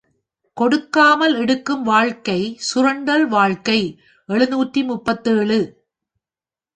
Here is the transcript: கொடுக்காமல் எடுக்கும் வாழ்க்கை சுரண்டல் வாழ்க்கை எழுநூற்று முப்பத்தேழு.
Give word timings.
கொடுக்காமல் 0.53 1.35
எடுக்கும் 1.35 1.83
வாழ்க்கை 1.83 2.55
சுரண்டல் 2.57 3.27
வாழ்க்கை 3.27 3.99
எழுநூற்று 4.25 4.83
முப்பத்தேழு. 4.83 5.59